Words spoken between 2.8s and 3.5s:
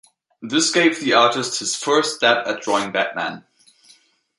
"Batman".